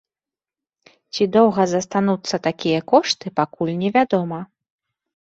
[1.13, 4.39] Ці доўга застануцца такія кошты, пакуль невядома.